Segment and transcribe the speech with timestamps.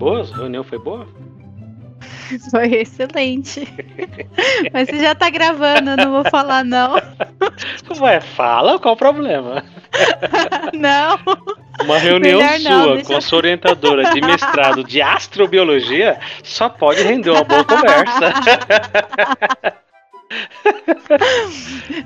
[0.00, 0.22] boa?
[0.22, 1.06] A reunião foi boa?
[2.50, 3.66] Foi excelente.
[4.72, 6.94] Mas você já tá gravando, eu não vou falar não.
[8.00, 9.64] Ué, fala, qual o problema?
[10.72, 11.18] Não.
[11.84, 17.02] Uma reunião Melhor sua não, com a sua orientadora de mestrado de astrobiologia só pode
[17.02, 18.32] render uma boa conversa.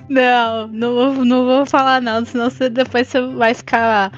[0.08, 4.11] Não, não, vou- não vou falar não, senão você, depois você vai ficar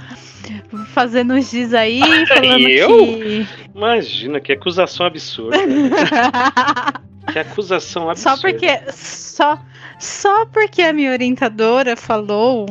[0.89, 2.89] fazendo dias aí falando Eu?
[2.89, 3.47] que.
[3.75, 5.57] Imagina, que acusação absurda.
[7.33, 8.37] Que acusação absurda.
[8.37, 8.81] Só porque.
[8.93, 9.59] Só,
[9.99, 12.67] só porque a minha orientadora falou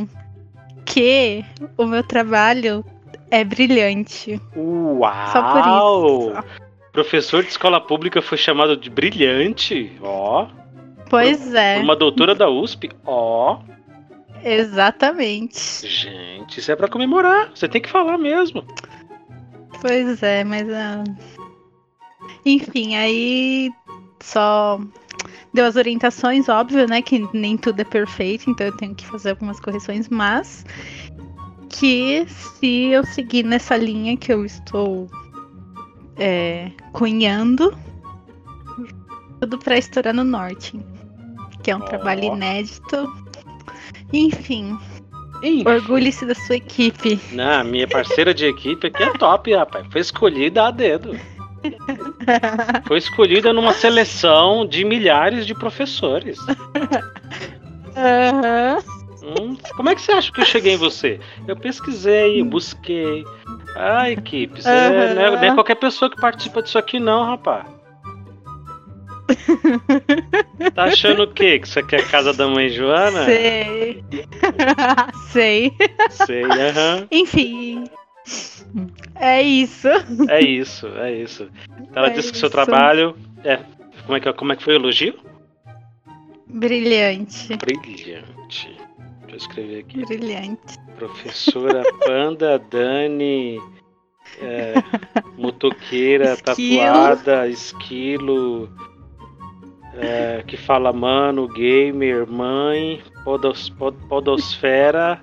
[0.85, 1.43] que
[1.77, 2.83] o meu trabalho
[3.29, 4.39] é brilhante.
[4.55, 5.27] Uau!
[5.27, 6.65] Só por isso.
[6.93, 9.91] Professor de escola pública foi chamado de brilhante.
[10.01, 10.47] Ó.
[11.09, 12.89] Pois é, Por uma doutora da USP.
[13.05, 13.59] Ó.
[14.43, 15.87] exatamente.
[15.87, 17.51] Gente, isso é pra comemorar.
[17.55, 18.63] Você tem que falar mesmo.
[19.81, 20.67] Pois é, mas.
[20.69, 21.03] ah,
[22.45, 23.71] Enfim, aí
[24.21, 24.79] só
[25.53, 27.01] deu as orientações, óbvio, né?
[27.01, 30.65] Que nem tudo é perfeito, então eu tenho que fazer algumas correções, mas
[31.69, 35.09] que se eu seguir nessa linha que eu estou
[36.17, 37.77] é, cunhando,
[39.39, 40.79] tudo pra estourar no norte.
[41.63, 43.24] Que é um trabalho inédito.
[44.13, 44.77] Enfim,
[45.65, 47.19] orgulhe-se da sua equipe.
[47.31, 49.85] Não, minha parceira de equipe aqui é top, rapaz.
[49.91, 51.17] Foi escolhida a dedo.
[52.85, 56.37] Foi escolhida numa seleção de milhares de professores.
[57.95, 58.77] Aham.
[59.23, 61.19] Hum, como é que você acha que eu cheguei em você?
[61.47, 63.25] Eu pesquisei, eu busquei.
[63.75, 65.15] Ah, equipe, você Aham.
[65.15, 67.65] não, é, não é qualquer pessoa que participa disso aqui, não, rapaz.
[70.73, 71.59] Tá achando o quê?
[71.59, 73.25] Que isso aqui é a casa da mãe Joana?
[73.25, 74.03] Sei.
[75.31, 75.71] Sei.
[76.09, 77.07] Sei, aham.
[77.11, 77.83] Enfim.
[79.15, 79.87] É isso.
[80.27, 81.49] É isso, é isso.
[81.93, 82.55] Ela É disse que seu isso.
[82.57, 83.59] trabalho é.
[84.05, 85.15] Como é que, como é que foi o elogio?
[86.47, 87.57] Brilhante.
[87.57, 88.25] Brilhante.
[88.47, 90.05] Deixa eu escrever aqui.
[90.05, 90.77] Brilhante.
[90.97, 93.59] Professora Panda Dani.
[94.41, 94.73] É,
[95.37, 96.79] motoqueira, Esquilo.
[96.81, 98.69] tatuada, esquilo.
[99.97, 105.21] É, que fala mano, gamer, mãe, podos, pod- podosfera,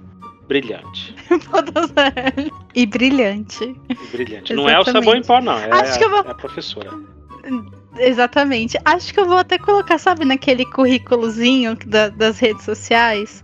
[0.49, 1.15] brilhante.
[2.75, 3.65] E brilhante.
[3.91, 4.55] E brilhante.
[4.55, 5.59] Não é o sabão em pó, não.
[5.59, 6.91] É, Acho que eu vou- é a professora.
[7.99, 8.79] Exatamente.
[8.85, 13.43] Acho que eu vou até colocar, sabe, naquele currículozinho da- das redes sociais.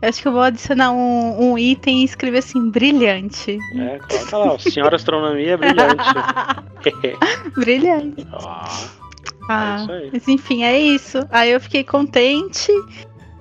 [0.00, 3.58] Eu acho que eu vou adicionar um, um item e escrever assim, brilhante.
[3.76, 6.04] É, coloca lá, senhora astronomia brilhante.
[7.54, 8.26] Brilhante.
[8.32, 8.64] Ó,
[9.52, 10.10] Ah, isso aí.
[10.12, 11.18] mas enfim, é isso.
[11.30, 12.70] Aí eu fiquei contente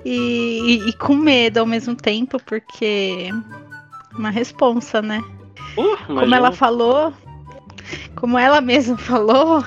[0.03, 0.11] e,
[0.85, 3.29] e- e com medo ao mesmo tempo, porque
[4.17, 5.23] uma responsa, né?
[5.77, 7.13] uh, Como ela falou,
[8.15, 9.63] como ela mesma falou,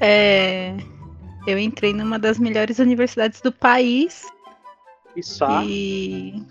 [0.00, 0.76] é,
[1.46, 4.26] eu entrei numa das melhores universidades do país
[5.16, 6.42] e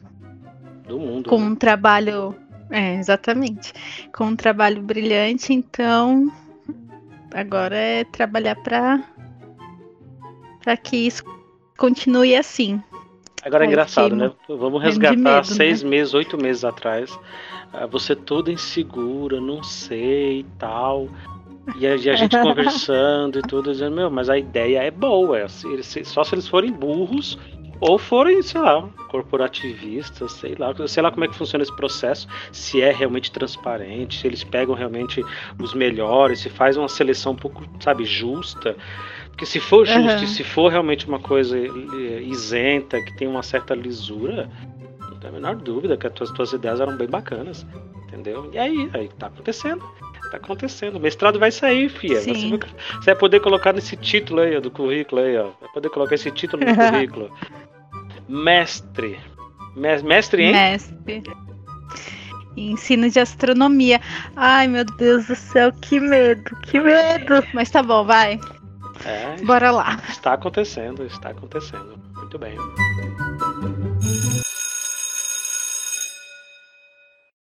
[0.88, 1.30] do mundo.
[1.30, 1.46] com né?
[1.46, 2.36] um trabalho.
[2.70, 3.72] É, exatamente.
[4.12, 6.32] Com um trabalho brilhante, então
[7.34, 9.04] agora é trabalhar para
[10.64, 11.24] para que isso
[11.78, 12.82] continue assim.
[13.44, 14.32] Agora é engraçado, né?
[14.48, 15.90] Vamos resgatar medo, seis né?
[15.92, 17.18] meses, oito meses atrás.
[17.72, 21.08] Ah, Você toda insegura, não sei e tal.
[21.80, 25.40] E a, a gente conversando e tudo, dizendo, meu, mas a ideia é boa.
[25.40, 27.38] é se- Só se eles forem burros
[27.80, 32.28] ou forem, sei lá, corporativistas, sei lá, sei lá como é que funciona esse processo,
[32.52, 35.24] se é realmente transparente, se eles pegam realmente
[35.60, 38.76] os melhores, se faz uma seleção um pouco, sabe, justa.
[39.28, 40.24] Porque se for justo Aham.
[40.24, 44.50] e se for realmente uma coisa eh, isenta, que tem uma certa lisura,
[45.10, 47.66] não tem a menor dúvida que as tuas, tuas ideias eram bem bacanas.
[48.08, 48.50] Entendeu?
[48.54, 49.84] E aí, aí tá acontecendo.
[50.40, 50.96] Tá acontecendo.
[50.98, 52.20] O mestrado vai sair, fia.
[52.22, 55.52] Você você vai poder colocar nesse título aí, ó, do currículo aí, ó.
[55.62, 57.32] Vai poder colocar esse título no currículo.
[58.28, 59.20] Mestre.
[59.76, 60.52] Mes- Mestre em?
[60.52, 61.24] Mestre.
[62.58, 64.00] Ensino de astronomia.
[64.36, 67.44] Ai, meu Deus do céu, que medo, que medo.
[67.54, 68.40] Mas tá bom, vai.
[69.04, 70.00] É, Bora lá.
[70.10, 72.00] está acontecendo, está acontecendo.
[72.16, 72.58] Muito bem.